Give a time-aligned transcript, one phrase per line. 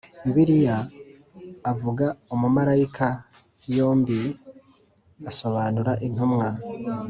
[0.23, 0.77] Bibiliya
[1.71, 3.07] avuga umumarayika
[3.77, 4.19] yombi
[5.29, 6.47] asobanura intumwa